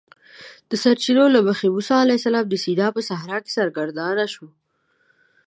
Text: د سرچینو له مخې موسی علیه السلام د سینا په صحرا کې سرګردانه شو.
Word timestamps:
د 0.69 0.71
سرچینو 0.83 1.25
له 1.35 1.39
مخې 1.47 1.67
موسی 1.75 1.93
علیه 2.03 2.19
السلام 2.19 2.45
د 2.49 2.53
سینا 2.63 2.87
په 2.95 3.01
صحرا 3.09 3.37
کې 3.43 3.51
سرګردانه 3.57 4.25
شو. 4.33 4.47